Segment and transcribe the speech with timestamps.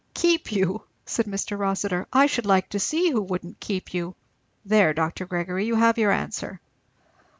[0.15, 1.59] "Keep you!" said Mr.
[1.59, 4.15] Rossitur; "I should like to see who wouldn't keep you!
[4.65, 5.27] There, Dr.
[5.27, 6.59] Gregory, you have your answer."